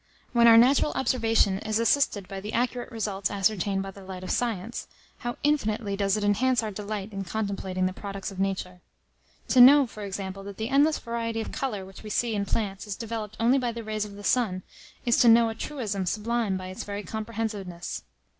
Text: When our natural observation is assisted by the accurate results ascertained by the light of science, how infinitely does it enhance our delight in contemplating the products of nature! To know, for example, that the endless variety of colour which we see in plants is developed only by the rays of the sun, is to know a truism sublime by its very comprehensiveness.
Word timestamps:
When 0.33 0.47
our 0.47 0.57
natural 0.57 0.93
observation 0.93 1.59
is 1.59 1.77
assisted 1.77 2.27
by 2.27 2.39
the 2.39 2.53
accurate 2.53 2.91
results 2.91 3.29
ascertained 3.29 3.83
by 3.83 3.91
the 3.91 4.03
light 4.03 4.23
of 4.23 4.31
science, 4.31 4.87
how 5.19 5.37
infinitely 5.43 5.95
does 5.95 6.17
it 6.17 6.23
enhance 6.23 6.63
our 6.63 6.71
delight 6.71 7.13
in 7.13 7.23
contemplating 7.23 7.85
the 7.85 7.93
products 7.93 8.31
of 8.31 8.39
nature! 8.39 8.81
To 9.49 9.61
know, 9.61 9.85
for 9.85 10.01
example, 10.01 10.41
that 10.45 10.57
the 10.57 10.69
endless 10.69 10.97
variety 10.97 11.39
of 11.39 11.51
colour 11.51 11.85
which 11.85 12.01
we 12.01 12.09
see 12.09 12.33
in 12.33 12.45
plants 12.45 12.87
is 12.87 12.95
developed 12.95 13.37
only 13.39 13.59
by 13.59 13.71
the 13.71 13.83
rays 13.83 14.03
of 14.03 14.15
the 14.15 14.23
sun, 14.23 14.63
is 15.05 15.17
to 15.17 15.27
know 15.27 15.49
a 15.49 15.53
truism 15.53 16.07
sublime 16.07 16.57
by 16.57 16.69
its 16.69 16.83
very 16.83 17.03
comprehensiveness. 17.03 18.01